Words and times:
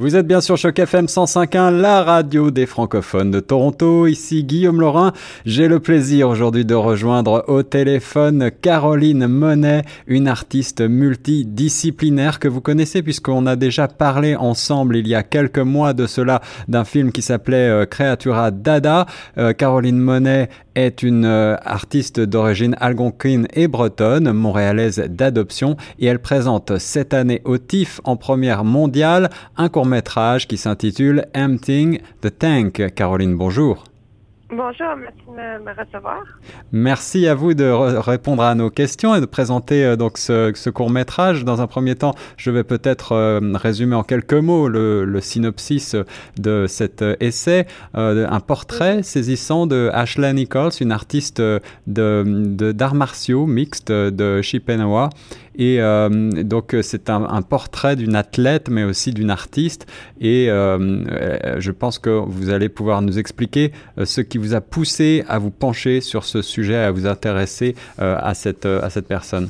Vous 0.00 0.14
êtes 0.14 0.28
bien 0.28 0.40
sur 0.40 0.56
Choc 0.56 0.78
FM 0.78 1.06
105.1, 1.06 1.76
la 1.76 2.04
radio 2.04 2.52
des 2.52 2.66
francophones 2.66 3.32
de 3.32 3.40
Toronto. 3.40 4.06
Ici 4.06 4.44
Guillaume 4.44 4.80
Laurin. 4.80 5.12
J'ai 5.44 5.66
le 5.66 5.80
plaisir 5.80 6.28
aujourd'hui 6.28 6.64
de 6.64 6.76
rejoindre 6.76 7.44
au 7.48 7.64
téléphone 7.64 8.52
Caroline 8.62 9.26
Monet, 9.26 9.82
une 10.06 10.28
artiste 10.28 10.82
multidisciplinaire 10.82 12.38
que 12.38 12.46
vous 12.46 12.60
connaissez 12.60 13.02
puisqu'on 13.02 13.44
a 13.46 13.56
déjà 13.56 13.88
parlé 13.88 14.36
ensemble 14.36 14.96
il 14.96 15.08
y 15.08 15.16
a 15.16 15.24
quelques 15.24 15.58
mois 15.58 15.94
de 15.94 16.06
cela 16.06 16.42
d'un 16.68 16.84
film 16.84 17.10
qui 17.10 17.20
s'appelait 17.20 17.68
euh, 17.68 17.84
Creatura 17.84 18.52
Dada. 18.52 19.06
Euh, 19.36 19.52
Caroline 19.52 19.98
Monet 19.98 20.48
est 20.84 21.02
une 21.02 21.24
euh, 21.24 21.56
artiste 21.64 22.20
d'origine 22.20 22.76
algonquine 22.80 23.46
et 23.52 23.68
bretonne, 23.68 24.32
montréalaise 24.32 24.98
d'adoption, 25.08 25.76
et 25.98 26.06
elle 26.06 26.20
présente 26.20 26.78
cette 26.78 27.14
année 27.14 27.42
au 27.44 27.58
TIFF 27.58 28.00
en 28.04 28.16
première 28.16 28.64
mondiale 28.64 29.30
un 29.56 29.68
court 29.68 29.86
métrage 29.86 30.46
qui 30.46 30.56
s'intitule 30.56 31.26
Emptying 31.34 32.00
the 32.20 32.36
Tank. 32.38 32.94
Caroline, 32.94 33.36
bonjour. 33.36 33.84
Bonjour, 34.50 34.96
merci 34.96 35.26
de 35.26 35.62
me 35.62 35.78
recevoir. 35.78 36.22
Merci 36.72 37.28
à 37.28 37.34
vous 37.34 37.52
de 37.52 37.70
répondre 37.70 38.42
à 38.42 38.54
nos 38.54 38.70
questions 38.70 39.14
et 39.14 39.20
de 39.20 39.26
présenter 39.26 39.84
euh, 39.84 39.96
donc 39.96 40.16
ce, 40.16 40.70
court 40.70 40.88
métrage. 40.88 41.44
Dans 41.44 41.60
un 41.60 41.66
premier 41.66 41.96
temps, 41.96 42.14
je 42.38 42.50
vais 42.50 42.64
peut-être 42.64 43.12
euh, 43.12 43.40
résumer 43.54 43.94
en 43.94 44.02
quelques 44.02 44.32
mots 44.32 44.68
le, 44.68 45.20
synopsis 45.20 45.96
de 46.38 46.66
cet 46.66 47.02
euh, 47.02 47.16
essai. 47.20 47.66
un 47.92 48.40
portrait 48.40 49.02
saisissant 49.02 49.66
de 49.66 49.90
Ashley 49.92 50.32
Nichols, 50.32 50.72
une 50.80 50.92
artiste 50.92 51.42
de 51.42 52.72
d'arts 52.72 52.94
martiaux 52.94 53.46
mixtes 53.46 53.92
de 53.92 54.40
Chippewa 54.40 55.10
et 55.58 55.80
euh, 55.80 56.08
donc 56.44 56.72
euh, 56.72 56.82
c'est 56.82 57.10
un, 57.10 57.42
portrait 57.42 57.96
d'une 57.96 58.14
athlète, 58.14 58.70
mais 58.70 58.84
aussi 58.84 59.12
d'une 59.12 59.30
artiste. 59.30 59.86
Et 60.20 60.48
euh, 60.48 61.58
je 61.60 61.72
pense 61.72 61.98
que 61.98 62.10
vous 62.10 62.50
allez 62.50 62.68
pouvoir 62.68 63.02
nous 63.02 63.18
expliquer 63.18 63.72
ce 64.02 64.20
qui 64.20 64.38
vous 64.38 64.54
a 64.54 64.60
poussé 64.60 65.24
à 65.28 65.38
vous 65.38 65.50
pencher 65.50 66.00
sur 66.00 66.24
ce 66.24 66.42
sujet, 66.42 66.76
à 66.76 66.90
vous 66.92 67.06
intéresser 67.06 67.74
à 67.98 68.34
cette 68.34 68.66
à 68.66 68.88
cette 68.90 69.08
personne. 69.08 69.48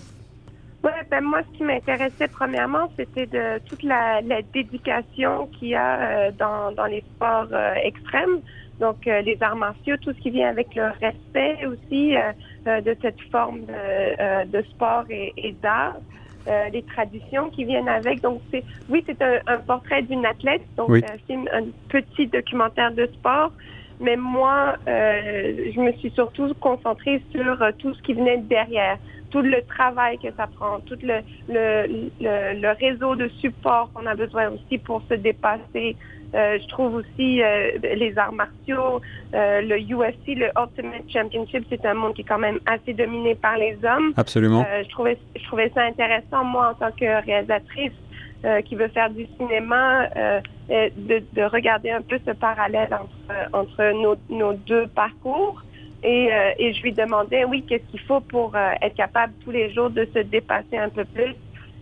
Oui, 0.85 0.93
ben 1.11 1.21
moi, 1.23 1.41
ce 1.53 1.59
qui 1.59 1.65
m'intéressait 1.65 2.29
premièrement, 2.29 2.91
c'était 2.97 3.27
de 3.27 3.59
toute 3.67 3.83
la, 3.83 4.23
dédication 4.55 5.49
qu'il 5.59 5.69
y 5.69 5.75
a 5.75 6.31
dans, 6.33 6.73
dans 6.73 6.87
les 6.87 7.03
sports 7.17 7.49
extrêmes. 7.83 8.41
Donc, 8.81 9.05
les 9.07 9.37
arts 9.41 9.57
martiaux, 9.57 9.97
tout 9.97 10.13
ce 10.13 10.21
qui 10.21 10.31
vient 10.31 10.49
avec 10.49 10.75
le 10.75 10.91
respect 11.01 11.67
aussi 11.67 12.17
euh, 12.69 12.81
de 12.81 12.97
cette 13.01 13.21
forme 13.31 13.61
de, 13.61 13.73
euh, 13.73 14.45
de 14.45 14.63
sport 14.71 15.05
et, 15.09 15.33
et 15.37 15.53
d'art. 15.53 15.97
Euh, 16.47 16.69
les 16.73 16.83
traditions 16.83 17.51
qui 17.51 17.65
viennent 17.65 17.89
avec. 17.89 18.21
Donc, 18.21 18.41
c'est 18.51 18.65
oui, 18.89 19.03
c'est 19.07 19.21
un, 19.23 19.39
un, 19.47 19.59
portrait 19.59 20.03
d'une 20.03 20.25
athlète, 20.27 20.63
donc 20.77 20.89
oui. 20.89 21.05
c'est 21.27 21.35
un 21.35 21.65
petit 21.89 22.27
documentaire 22.27 22.93
de 22.93 23.07
sport. 23.07 23.53
Mais 24.01 24.17
moi, 24.17 24.77
euh, 24.87 25.71
je 25.75 25.81
me 25.81 25.93
suis 25.93 26.11
surtout 26.11 26.53
concentrée 26.61 27.23
sur 27.33 27.59
tout 27.79 27.95
ce 27.95 28.03
qui 28.03 28.15
venait 28.15 28.39
derrière, 28.39 28.99
tout 29.31 29.43
le 29.43 29.63
travail 29.63 30.19
que 30.19 30.29
ça 30.37 30.47
prend, 30.47 30.81
tout 30.81 30.99
le, 31.03 31.21
le, 31.49 32.11
le, 32.21 32.61
le 32.61 32.71
réseau 32.79 33.15
de 33.15 33.29
support 33.41 33.91
qu'on 33.93 34.07
a 34.07 34.15
besoin 34.15 34.51
aussi 34.51 34.79
pour 34.79 35.03
se 35.09 35.15
dépasser, 35.15 35.97
euh, 36.35 36.59
je 36.61 36.69
trouve 36.69 36.97
aussi 36.97 37.43
euh, 37.43 37.71
les 37.97 38.19
arts 38.19 38.33
martiaux, 38.33 39.01
euh, 39.35 39.63
le 39.63 39.79
UFC, 39.79 40.37
le 40.37 40.51
Ultimate 40.61 41.09
Championship, 41.09 41.65
c'est 41.71 41.85
un 41.87 41.95
monde 41.95 42.15
qui 42.15 42.21
est 42.21 42.25
quand 42.25 42.39
même 42.39 42.59
assez 42.67 42.93
dominé 42.93 43.35
par 43.35 43.57
les 43.57 43.79
hommes. 43.83 44.13
Absolument. 44.17 44.67
je 44.83 44.89
trouvais 44.91 45.19
je 45.37 45.45
trouvais 45.45 45.71
ça 45.75 45.83
intéressant 45.83 46.45
moi 46.45 46.71
en 46.73 46.75
tant 46.75 46.93
que 46.93 47.25
réalisatrice 47.25 47.93
qui 48.67 48.77
veut 48.77 48.89
faire 48.89 49.11
du 49.11 49.27
cinéma, 49.37 50.09
de, 50.69 51.23
de, 51.33 51.43
regarder 51.43 51.91
un 51.91 52.03
peu 52.03 52.21
ce 52.25 52.31
parallèle 52.31 52.89
entre, 52.93 53.49
entre 53.53 53.93
nos, 54.01 54.15
nos 54.31 54.53
deux 54.53 54.87
parcours. 54.87 55.61
Et, 56.05 56.31
et 56.57 56.73
je 56.73 56.83
lui 56.83 56.93
demandais, 56.93 57.45
oui, 57.45 57.65
qu'est-ce 57.69 57.91
qu'il 57.91 57.99
faut 57.99 58.21
pour 58.21 58.55
être 58.57 58.95
capable 58.95 59.33
tous 59.45 59.51
les 59.51 59.73
jours 59.73 59.91
de 59.91 60.07
se 60.15 60.21
dépasser 60.21 60.77
un 60.77 60.89
peu 60.89 61.05
plus 61.05 61.35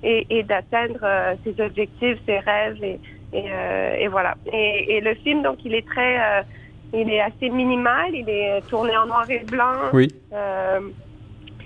et, 0.03 0.27
et 0.31 0.45
d'atteindre 0.45 1.37
ses 1.45 1.61
objectifs, 1.61 2.17
ses 2.25 2.39
rêves 2.39 2.83
et, 2.83 2.99
et, 3.33 3.45
euh, 3.51 3.97
et 3.99 4.09
voilà. 4.09 4.35
Et, 4.53 4.97
et, 4.97 5.01
le 5.01 5.15
film, 5.17 5.43
donc, 5.43 5.59
il 5.65 5.75
est 5.75 5.87
très, 5.87 6.19
euh, 6.19 6.43
il 6.93 7.11
est 7.11 7.21
assez 7.21 7.51
minimal. 7.51 8.15
Il 8.15 8.29
est 8.29 8.61
tourné 8.69 8.97
en 8.97 9.07
noir 9.07 9.29
et 9.31 9.41
blanc. 9.41 9.91
Oui. 9.93 10.09
Euh, 10.33 10.81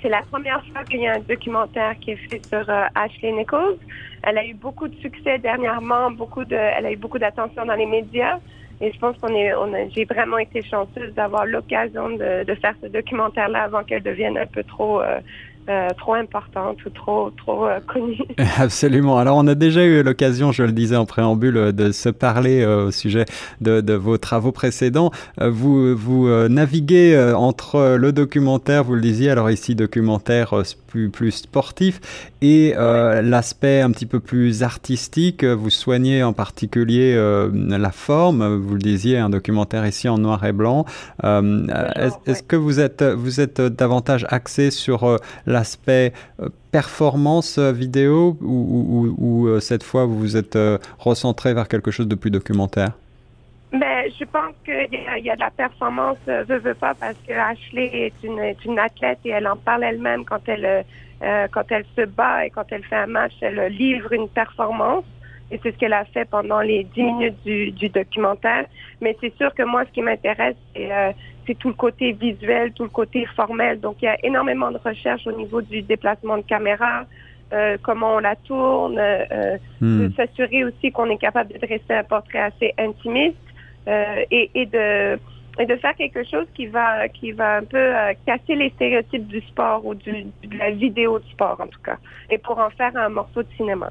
c'est 0.02 0.08
la 0.08 0.22
première 0.22 0.64
fois 0.66 0.82
qu'il 0.84 1.00
y 1.00 1.06
a 1.06 1.14
un 1.14 1.20
documentaire 1.20 1.94
qui 2.00 2.12
est 2.12 2.28
fait 2.28 2.44
sur 2.46 2.64
Ashley 2.94 3.32
Nichols. 3.32 3.76
Elle 4.22 4.38
a 4.38 4.46
eu 4.46 4.54
beaucoup 4.54 4.88
de 4.88 4.96
succès 4.96 5.38
dernièrement, 5.38 6.10
beaucoup 6.10 6.44
de, 6.44 6.54
elle 6.54 6.86
a 6.86 6.92
eu 6.92 6.96
beaucoup 6.96 7.18
d'attention 7.18 7.66
dans 7.66 7.74
les 7.74 7.86
médias. 7.86 8.38
Et 8.80 8.92
je 8.92 8.98
pense 8.98 9.16
qu'on 9.18 9.34
est, 9.34 9.52
on 9.54 9.70
j'ai 9.90 10.06
vraiment 10.06 10.38
été 10.38 10.62
chanceuse 10.62 11.12
d'avoir 11.14 11.44
l'occasion 11.44 12.08
de, 12.10 12.44
de, 12.44 12.54
faire 12.54 12.74
ce 12.82 12.86
documentaire-là 12.86 13.64
avant 13.64 13.84
qu'elle 13.84 14.02
devienne 14.02 14.38
un 14.38 14.46
peu 14.46 14.64
trop 14.64 15.02
euh, 15.02 15.20
trop 15.98 16.14
importante 16.14 16.84
ou 16.84 16.90
trop, 16.90 17.30
trop 17.30 17.66
euh, 17.66 17.78
connue. 17.86 18.18
Absolument. 18.58 19.18
Alors, 19.18 19.36
on 19.36 19.46
a 19.46 19.54
déjà 19.54 19.84
eu 19.84 20.02
l'occasion, 20.02 20.52
je 20.52 20.62
le 20.62 20.72
disais 20.72 20.96
en 20.96 21.06
préambule, 21.06 21.56
euh, 21.56 21.72
de 21.72 21.92
se 21.92 22.08
parler 22.08 22.64
au 22.64 22.90
sujet 22.90 23.24
de, 23.60 23.80
de, 23.80 23.94
vos 23.94 24.18
travaux 24.18 24.52
précédents. 24.52 25.10
vous, 25.40 25.96
vous 25.96 26.28
naviguez 26.48 27.32
entre 27.36 27.96
le 27.96 28.12
documentaire, 28.12 28.84
vous 28.84 28.94
le 28.94 29.00
disiez, 29.00 29.30
alors 29.30 29.50
ici, 29.50 29.74
documentaire 29.74 30.54
plus, 30.86 31.10
plus 31.10 31.32
sportif, 31.32 32.00
et 32.42 32.74
l'aspect 32.74 33.80
un 33.80 33.90
petit 33.90 34.06
peu 34.06 34.20
plus 34.20 34.62
artistique. 34.62 35.44
Vous 35.44 35.70
soignez 35.70 36.22
en 36.22 36.32
particulier 36.32 37.14
la 37.52 37.90
forme, 37.90 38.56
vous 38.56 38.74
le 38.74 38.80
disiez, 38.80 39.18
un 39.18 39.30
documentaire 39.30 39.86
ici 39.86 40.08
en 40.08 40.18
noir 40.18 40.44
et 40.44 40.52
blanc. 40.52 40.84
Est-ce 41.22 42.30
est 42.30 42.46
que 42.46 42.56
vous 42.56 42.80
êtes, 42.80 43.02
vous 43.02 43.40
êtes 43.40 43.60
davantage 43.60 44.26
axé 44.30 44.70
sur 44.70 45.18
l'aspect 45.60 46.12
euh, 46.40 46.48
performance 46.72 47.58
euh, 47.58 47.72
vidéo 47.72 48.36
ou, 48.40 49.46
euh, 49.46 49.60
cette 49.60 49.82
fois 49.82 50.06
vous 50.06 50.18
vous 50.18 50.36
êtes 50.36 50.58
recentré 50.98 51.54
vers 51.54 51.68
quelque 51.68 51.90
chose 51.90 52.08
de 52.08 52.14
plus 52.14 52.30
documentaire? 52.30 52.92
Ben, 53.72 54.00
je 54.18 54.24
pense 54.24 54.54
qu'il 54.64 55.24
y, 55.26 55.30
a 55.30 55.36
de 55.36 55.40
la 55.40 55.50
performance, 55.50 56.18
veut, 56.26 56.58
veut 56.58 56.74
pas, 56.74 56.94
parce 56.94 57.16
que 57.26 57.32
Ashley 57.32 57.88
est 58.06 58.26
une, 58.26 58.40
est 58.40 58.64
une 58.64 58.78
athlète 58.78 59.20
et 59.24 59.30
elle 59.30 59.46
en 59.46 59.56
parle 59.56 59.84
elle-même 59.84 60.24
quand 60.24 60.44
elle, 60.48 60.84
quand 61.52 61.66
elle 61.70 61.84
se 61.96 62.04
bat 62.04 62.46
et 62.46 62.50
quand 62.50 62.64
elle 62.70 62.82
fait 62.82 63.02
un 63.06 63.06
match, 63.06 63.34
elle 63.40 63.60
livre 63.66 64.12
une 64.12 64.28
performance. 64.28 65.04
Et 65.50 65.58
c'est 65.62 65.72
ce 65.72 65.78
qu'elle 65.78 65.92
a 65.92 66.04
fait 66.04 66.28
pendant 66.28 66.60
les 66.60 66.84
dix 66.84 67.02
minutes 67.02 67.42
du, 67.44 67.70
du 67.72 67.88
documentaire. 67.88 68.66
Mais 69.00 69.16
c'est 69.20 69.34
sûr 69.36 69.52
que 69.54 69.62
moi, 69.64 69.84
ce 69.84 69.90
qui 69.90 70.02
m'intéresse, 70.02 70.56
c'est 70.74 70.90
c'est 71.46 71.58
tout 71.58 71.68
le 71.68 71.74
côté 71.74 72.12
visuel, 72.12 72.72
tout 72.72 72.84
le 72.84 72.90
côté 72.90 73.26
formel. 73.34 73.80
Donc, 73.80 73.96
il 74.02 74.04
y 74.04 74.08
a 74.08 74.16
énormément 74.24 74.70
de 74.70 74.78
recherches 74.78 75.26
au 75.26 75.32
niveau 75.32 75.60
du 75.60 75.82
déplacement 75.82 76.36
de 76.36 76.42
caméra, 76.42 77.04
euh, 77.52 77.76
comment 77.82 78.16
on 78.16 78.18
la 78.20 78.36
tourne, 78.36 78.98
euh, 78.98 79.58
hmm. 79.80 80.06
de 80.06 80.14
s'assurer 80.14 80.64
aussi 80.64 80.92
qu'on 80.92 81.10
est 81.10 81.18
capable 81.18 81.52
de 81.52 81.58
dresser 81.58 81.94
un 81.94 82.04
portrait 82.04 82.40
assez 82.40 82.72
intimiste 82.78 83.36
euh, 83.88 84.24
et, 84.30 84.50
et, 84.54 84.66
de 84.66 85.18
et 85.58 85.66
de 85.66 85.76
faire 85.76 85.94
quelque 85.96 86.22
chose 86.24 86.46
qui 86.54 86.66
va 86.66 87.08
qui 87.08 87.32
va 87.32 87.56
un 87.56 87.64
peu 87.64 87.76
euh, 87.76 88.12
casser 88.24 88.54
les 88.54 88.70
stéréotypes 88.70 89.26
du 89.26 89.40
sport 89.40 89.84
ou 89.84 89.94
du, 89.94 90.12
de 90.44 90.56
la 90.56 90.70
vidéo 90.70 91.18
de 91.18 91.24
sport 91.24 91.60
en 91.60 91.66
tout 91.66 91.80
cas, 91.84 91.96
et 92.30 92.38
pour 92.38 92.58
en 92.58 92.70
faire 92.70 92.96
un 92.96 93.08
morceau 93.08 93.42
de 93.42 93.48
cinéma. 93.56 93.90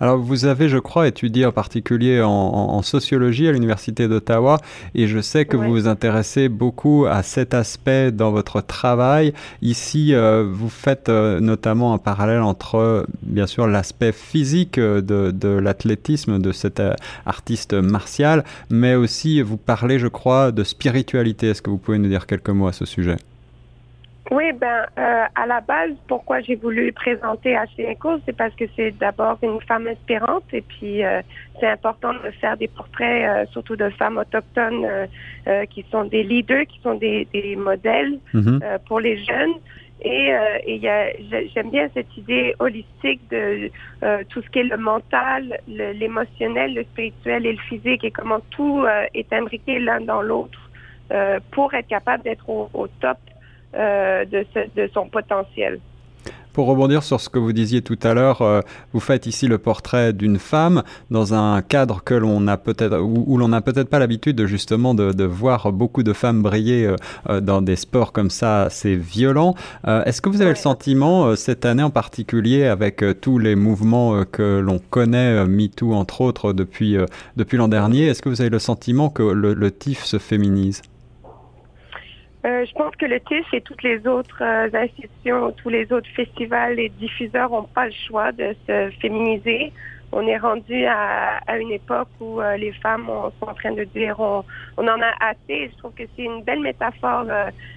Alors 0.00 0.18
vous 0.18 0.44
avez, 0.44 0.68
je 0.68 0.78
crois, 0.78 1.08
étudié 1.08 1.46
en 1.46 1.52
particulier 1.52 2.20
en, 2.22 2.82
sociologie 2.82 3.48
à 3.48 3.52
l'Université 3.52 4.08
d'Ottawa 4.08 4.58
et 4.94 5.06
je 5.06 5.20
sais 5.20 5.46
que 5.46 5.56
vous 5.56 5.70
vous 5.70 5.88
intéressez 5.88 6.48
beaucoup 6.48 7.06
à 7.06 7.22
cet 7.22 7.54
aspect 7.54 8.12
dans 8.12 8.30
votre 8.30 8.60
travail. 8.60 9.32
Ici, 9.62 10.14
euh, 10.14 10.46
vous 10.48 10.68
faites 10.68 11.08
euh, 11.08 11.40
notamment 11.40 11.94
un 11.94 11.98
parallèle 11.98 12.42
entre, 12.42 13.06
bien 13.22 13.46
sûr, 13.46 13.66
l'aspect 13.66 14.12
physique 14.12 14.78
de, 14.78 15.00
de 15.00 15.48
l'athlétisme 15.48 16.38
de 16.38 16.52
cet 16.52 16.80
euh, 16.80 16.94
artiste 17.24 17.72
martial, 17.72 18.44
mais 18.70 18.94
aussi 18.94 19.40
vous 19.40 19.56
parlez, 19.56 19.98
je 19.98 20.08
crois, 20.08 20.52
de 20.52 20.64
spiritualité. 20.64 21.48
Est-ce 21.48 21.62
que 21.62 21.70
vous 21.70 21.78
pouvez 21.78 21.98
nous 21.98 22.08
dire 22.08 22.26
quelques 22.26 22.50
mots 22.50 22.68
à 22.68 22.72
ce 22.72 22.84
sujet? 22.84 23.16
Oui, 24.30 24.52
ben 24.52 24.86
euh, 24.98 25.24
à 25.36 25.46
la 25.46 25.60
base, 25.60 25.92
pourquoi 26.08 26.40
j'ai 26.40 26.56
voulu 26.56 26.92
présenter 26.92 27.56
Ashley 27.56 27.84
Echo, 27.84 28.18
c'est 28.26 28.36
parce 28.36 28.54
que 28.56 28.64
c'est 28.74 28.90
d'abord 28.98 29.38
une 29.42 29.60
femme 29.60 29.86
inspirante 29.86 30.42
et 30.52 30.62
puis 30.62 31.04
euh, 31.04 31.22
c'est 31.60 31.68
important 31.68 32.12
de 32.12 32.30
faire 32.40 32.56
des 32.56 32.66
portraits, 32.66 33.28
euh, 33.28 33.46
surtout 33.52 33.76
de 33.76 33.88
femmes 33.90 34.18
autochtones 34.18 34.86
qui 35.70 35.84
sont 35.92 36.04
des 36.04 36.24
leaders, 36.24 36.66
qui 36.66 36.80
sont 36.80 36.94
des, 36.94 37.28
des 37.32 37.54
modèles 37.54 38.18
mhm. 38.34 38.60
pour 38.86 38.98
les 38.98 39.16
jeunes. 39.24 39.54
Et, 40.02 40.30
et 40.66 40.80
j'aime 41.54 41.70
bien 41.70 41.88
cette 41.94 42.14
idée 42.16 42.54
holistique 42.58 43.20
de 43.30 43.70
tout 44.28 44.42
ce 44.42 44.50
qui 44.50 44.58
est 44.58 44.64
le 44.64 44.76
mental, 44.76 45.58
l'émotionnel, 45.68 46.74
le, 46.74 46.82
spirituel 46.82 47.46
et 47.46 47.52
le 47.52 47.58
physique 47.58 48.02
et 48.04 48.10
comment 48.10 48.40
tout 48.50 48.84
est 49.14 49.32
imbriqué 49.32 49.78
l'un 49.78 50.00
dans 50.00 50.20
l'autre. 50.20 50.68
pour 51.52 51.72
être 51.74 51.86
capable 51.86 52.24
d'être 52.24 52.48
au, 52.50 52.68
au, 52.74 52.88
top 52.88 53.18
de, 53.76 54.46
ce, 54.54 54.60
de 54.74 54.90
son 54.92 55.08
potentiel. 55.08 55.80
Pour 56.56 56.68
rebondir 56.68 57.02
sur 57.02 57.20
ce 57.20 57.28
que 57.28 57.38
vous 57.38 57.52
disiez 57.52 57.82
tout 57.82 57.98
à 58.02 58.14
l'heure, 58.14 58.40
euh, 58.40 58.62
vous 58.94 58.98
faites 58.98 59.26
ici 59.26 59.46
le 59.46 59.58
portrait 59.58 60.14
d'une 60.14 60.38
femme 60.38 60.84
dans 61.10 61.34
un 61.34 61.60
cadre 61.60 62.02
que 62.02 62.14
l'on 62.14 62.48
a 62.48 62.56
peut-être 62.56 62.98
où, 62.98 63.36
l'on 63.36 63.48
n'a 63.48 63.60
peut-être 63.60 63.90
pas 63.90 63.98
l'habitude 63.98 64.36
de 64.36 64.46
justement 64.46 64.94
de, 64.94 65.24
voir 65.24 65.70
beaucoup 65.70 66.02
de 66.02 66.14
femmes 66.14 66.40
briller 66.40 66.86
euh, 66.86 66.96
euh, 67.28 67.42
dans 67.42 67.60
des 67.60 67.76
sports 67.76 68.10
comme 68.10 68.30
ça 68.30 68.62
assez 68.62 68.96
violents. 68.96 69.54
Est-ce 69.86 70.22
que 70.22 70.30
vous 70.30 70.40
avez 70.40 70.52
le 70.52 70.56
sentiment 70.56 71.36
cette 71.36 71.66
année 71.66 71.82
en 71.82 71.90
particulier 71.90 72.64
avec 72.64 73.04
tous 73.20 73.38
les 73.38 73.54
mouvements 73.54 74.24
que 74.24 74.58
l'on 74.58 74.78
connaît, 74.78 75.44
MeToo 75.46 75.92
entre 75.92 76.22
autres 76.22 76.54
depuis 76.54 76.96
depuis 77.36 77.58
l'an 77.58 77.68
dernier, 77.68 78.06
est-ce 78.06 78.22
que 78.22 78.30
vous 78.30 78.40
avez 78.40 78.48
le 78.48 78.58
sentiment 78.58 79.10
que 79.10 79.22
le, 79.22 79.52
le 79.52 79.70
TIF 79.70 80.04
se 80.04 80.16
féminise? 80.18 80.80
Euh, 82.46 82.64
je 82.64 82.72
pense 82.74 82.94
que 82.94 83.06
le 83.06 83.18
TIFF 83.18 83.54
et 83.54 83.60
toutes 83.60 83.82
les 83.82 84.06
autres 84.06 84.40
euh, 84.40 84.68
institutions, 84.72 85.50
tous 85.52 85.68
les 85.68 85.92
autres 85.92 86.08
festivals 86.14 86.78
et 86.78 86.90
diffuseurs 86.90 87.50
n'ont 87.50 87.64
pas 87.64 87.86
le 87.86 87.94
choix 88.06 88.30
de 88.30 88.54
se 88.68 88.90
féminiser. 89.00 89.72
On 90.12 90.24
est 90.28 90.36
rendu 90.36 90.84
à, 90.84 91.40
une 91.58 91.72
époque 91.72 92.08
où 92.20 92.40
euh, 92.40 92.56
les 92.56 92.70
femmes 92.72 93.06
sont 93.40 93.48
en 93.48 93.54
train 93.54 93.72
de 93.72 93.82
dire 93.82 94.20
on, 94.20 94.44
en 94.78 95.00
a 95.00 95.12
assez. 95.18 95.70
Je 95.72 95.76
trouve 95.78 95.92
que 95.94 96.04
c'est 96.14 96.22
une 96.22 96.42
belle 96.44 96.60
métaphore 96.60 97.24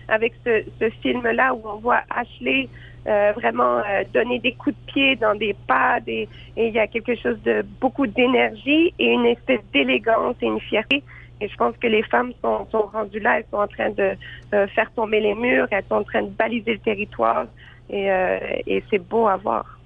avec 0.08 0.34
ce, 0.46 0.90
film-là 1.02 1.56
où 1.56 1.62
on 1.66 1.78
voit 1.78 2.02
Ashley 2.12 2.70
vraiment 3.06 3.82
donner 4.14 4.38
des 4.38 4.54
coups 4.54 4.76
de 4.76 4.92
pied 4.92 5.16
dans 5.16 5.34
des 5.34 5.56
pas 5.68 5.98
et 6.06 6.28
il 6.58 6.72
y 6.72 6.78
a 6.78 6.86
quelque 6.86 7.16
chose 7.16 7.42
de 7.42 7.66
beaucoup 7.82 8.06
d'énergie 8.06 8.94
et 9.00 9.08
une 9.08 9.26
espèce 9.26 9.62
d'élégance 9.74 10.36
et 10.44 10.46
une 10.46 10.60
fierté. 10.60 11.02
Et 11.42 11.48
je 11.48 11.56
pense 11.56 11.76
que 11.78 11.88
les 11.88 12.04
femmes 12.04 12.34
sont, 12.42 12.68
rendues 12.94 13.20
là, 13.20 13.40
elles 13.40 13.46
sont 13.50 13.58
en 13.58 13.68
train 13.68 13.90
de 13.92 14.16
faire 14.68 14.92
tomber 14.96 15.20
les 15.20 15.36
murs, 15.36 15.68
elles 15.72 15.86
sont 15.88 15.96
en 15.96 16.04
train 16.04 16.24
de 16.24 16.30
baliser 16.30 16.74
le 16.74 16.80
territoire 16.80 17.46
et, 17.90 18.12
euh, 18.12 18.40
et 18.68 18.84
c'est 18.90 19.00
beau 19.00 19.28
à 19.28 19.38
voir 19.38 19.80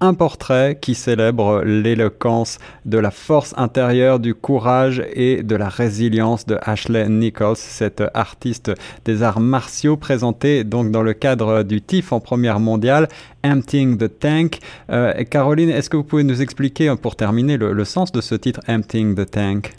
un 0.00 0.12
portrait 0.12 0.76
qui 0.78 0.94
célèbre 0.94 1.62
l'éloquence 1.64 2.58
de 2.84 2.98
la 2.98 3.10
force 3.10 3.54
intérieure, 3.56 4.18
du 4.18 4.34
courage 4.34 5.02
et 5.14 5.42
de 5.42 5.56
la 5.56 5.70
résilience 5.70 6.44
de 6.44 6.58
Ashley 6.60 7.08
Nichols, 7.08 7.56
cette 7.56 8.02
artiste 8.12 8.72
des 9.06 9.22
arts 9.22 9.40
martiaux 9.40 9.96
présentée 9.96 10.62
donc 10.64 10.90
dans 10.90 11.02
le 11.02 11.14
cadre 11.14 11.62
du 11.62 11.80
TIFF 11.80 12.12
en 12.12 12.20
première 12.20 12.60
mondiale, 12.60 13.08
Emptying 13.44 13.96
the 13.96 14.18
Tank. 14.18 14.58
Euh, 14.90 15.24
Caroline, 15.24 15.70
est-ce 15.70 15.88
que 15.88 15.96
vous 15.96 16.04
pouvez 16.04 16.24
nous 16.24 16.42
expliquer 16.42 16.92
pour 17.00 17.16
terminer 17.16 17.56
le, 17.56 17.72
le 17.72 17.84
sens 17.84 18.12
de 18.12 18.20
ce 18.20 18.34
titre 18.34 18.60
Emptying 18.68 19.14
the 19.14 19.30
Tank? 19.30 19.74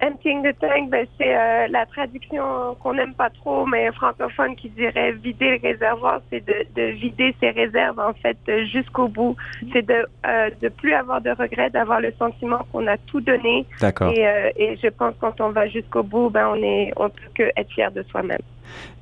Emptying 0.00 0.44
the 0.44 0.56
tank, 0.60 0.90
ben, 0.90 1.06
c'est 1.18 1.36
euh, 1.36 1.66
la 1.68 1.84
traduction 1.86 2.76
qu'on 2.80 2.94
n'aime 2.94 3.14
pas 3.14 3.30
trop, 3.30 3.66
mais 3.66 3.90
francophone 3.92 4.54
qui 4.54 4.68
dirait 4.70 5.12
vider 5.12 5.58
le 5.58 5.68
réservoir, 5.68 6.20
c'est 6.30 6.44
de, 6.46 6.54
de, 6.76 6.92
vider 6.92 7.34
ses 7.40 7.50
réserves 7.50 7.98
en 7.98 8.12
fait 8.14 8.36
jusqu'au 8.66 9.08
bout. 9.08 9.34
C'est 9.72 9.84
de 9.84 10.06
euh, 10.24 10.50
de 10.62 10.68
plus 10.68 10.94
avoir 10.94 11.20
de 11.20 11.30
regrets, 11.30 11.70
d'avoir 11.70 12.00
le 12.00 12.12
sentiment 12.12 12.60
qu'on 12.70 12.86
a 12.86 12.96
tout 12.96 13.20
donné. 13.20 13.66
D'accord. 13.80 14.12
Et, 14.12 14.24
euh, 14.24 14.50
et 14.56 14.76
je 14.76 14.88
pense 14.88 15.14
que 15.14 15.20
quand 15.20 15.40
on 15.40 15.50
va 15.50 15.66
jusqu'au 15.66 16.04
bout, 16.04 16.30
ben 16.30 16.48
on 16.48 16.62
est 16.62 16.92
on 16.96 17.08
peut 17.08 17.30
que 17.34 17.50
être 17.56 17.70
fier 17.72 17.90
de 17.90 18.04
soi-même. 18.04 18.38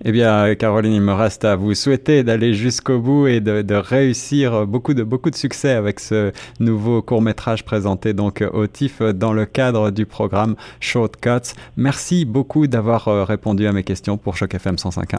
Eh 0.04 0.12
bien, 0.12 0.54
Caroline, 0.54 0.92
il 0.92 1.00
me 1.00 1.12
reste 1.12 1.44
à 1.44 1.56
vous 1.56 1.74
souhaiter 1.74 2.22
d'aller 2.22 2.54
jusqu'au 2.54 2.98
bout 2.98 3.26
et 3.26 3.40
de, 3.40 3.74
réussir 3.74 4.66
beaucoup 4.66 4.94
de, 4.94 5.02
beaucoup 5.02 5.30
de 5.30 5.34
succès 5.34 5.72
avec 5.72 6.00
ce 6.00 6.32
nouveau 6.60 7.02
court-métrage 7.02 7.64
présenté 7.64 8.12
donc 8.12 8.44
au 8.52 8.66
TIFF 8.66 9.00
dans 9.14 9.32
le 9.32 9.46
cadre 9.46 9.90
du 9.90 10.06
programme 10.06 10.56
Shortcuts. 10.80 11.54
Merci 11.76 12.24
beaucoup 12.24 12.66
d'avoir 12.66 13.08
euh, 13.08 13.24
répondu 13.24 13.66
à 13.66 13.72
mes 13.72 13.82
questions 13.82 14.16
pour 14.18 14.36
Choc 14.36 14.54
FM 14.54 14.76
105.1. 14.76 15.18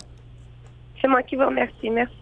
C'est 1.02 1.08
moi 1.08 1.24
qui 1.24 1.36
vous 1.36 1.46
remercie. 1.46 1.90
Merci. 1.90 2.14